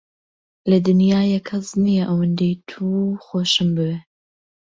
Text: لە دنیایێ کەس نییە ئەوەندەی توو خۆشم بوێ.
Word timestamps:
لە 0.69 0.77
دنیایێ 0.87 1.39
کەس 1.47 1.67
نییە 1.83 2.03
ئەوەندەی 2.09 2.53
توو 2.69 2.99
خۆشم 3.25 3.69
بوێ. 3.75 3.95